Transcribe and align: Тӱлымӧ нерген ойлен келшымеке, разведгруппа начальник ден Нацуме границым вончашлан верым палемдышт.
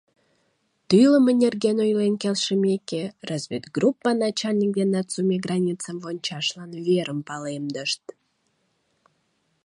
Тӱлымӧ 0.87 1.31
нерген 1.43 1.77
ойлен 1.85 2.13
келшымеке, 2.21 3.03
разведгруппа 3.29 4.11
начальник 4.25 4.71
ден 4.77 4.89
Нацуме 4.93 5.35
границым 5.45 5.97
вончашлан 6.03 6.71
верым 6.87 7.19
палемдышт. 7.27 8.03